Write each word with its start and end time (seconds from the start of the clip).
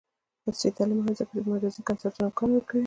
عصري 0.47 0.69
تعلیم 0.77 0.97
مهم 0.99 1.07
دی 1.07 1.13
ځکه 1.19 1.31
چې 1.33 1.37
د 1.45 1.47
مجازی 1.51 1.81
کنسرټونو 1.87 2.25
امکان 2.29 2.49
ورکوي. 2.51 2.79